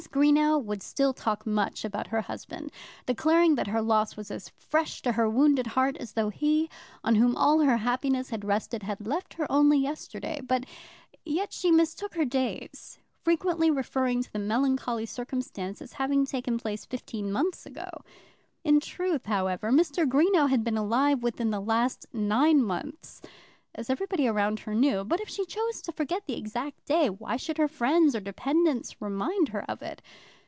Greenow 0.11 0.57
would 0.61 0.81
still 0.81 1.13
talk 1.13 1.45
much 1.45 1.85
about 1.85 2.07
her 2.07 2.21
husband, 2.21 2.71
declaring 3.05 3.53
that 3.55 3.67
her 3.67 3.83
loss 3.83 4.17
was 4.17 4.31
as 4.31 4.49
fresh 4.49 4.99
to 5.03 5.11
her 5.13 5.29
wounded 5.29 5.67
heart, 5.67 5.95
as 5.97 6.13
though 6.13 6.29
he, 6.29 6.69
on 7.03 7.15
whom 7.15 7.35
all 7.35 7.59
her 7.59 7.77
happiness 7.77 8.29
had 8.31 8.43
rested, 8.43 8.81
had 8.83 9.05
left 9.07 9.35
her 9.35 9.49
only 9.49 9.77
yesterday; 9.77 10.41
but 10.43 10.65
yet 11.23 11.53
she 11.53 11.71
mistook 11.71 12.15
her 12.15 12.25
dates, 12.25 12.97
frequently 13.23 13.69
referring 13.71 14.23
to 14.23 14.33
the 14.33 14.39
melancholy 14.39 15.05
circumstance, 15.05 15.83
as 15.83 15.93
having 15.93 16.25
taken 16.25 16.57
place 16.57 16.83
fifteen 16.83 17.31
months 17.31 17.67
ago. 17.67 17.87
In 18.63 18.79
truth, 18.79 19.27
however, 19.27 19.71
Mr. 19.71 20.09
Greenow 20.09 20.49
had 20.49 20.63
been 20.63 20.77
alive 20.77 21.21
within 21.21 21.51
the 21.51 21.61
last 21.61 22.07
nine 22.11 22.61
months, 22.63 23.21
as 23.73 23.89
everybody 23.89 24.27
around 24.27 24.59
her 24.59 24.75
knew. 24.75 25.01
But 25.01 25.21
if 25.21 25.29
she 25.29 25.45
chose 25.45 25.81
to 25.83 25.93
forget 25.93 26.25
the 26.25 26.37
exact 26.37 26.83
day, 26.83 27.07
why 27.09 27.37
should 27.37 27.57
her 27.57 27.69
friends 27.69 28.13
or 28.13 28.19
dependents 28.19 29.01
remind 29.01 29.47
her 29.47 29.63
of 29.71 29.81
it? 29.81 30.01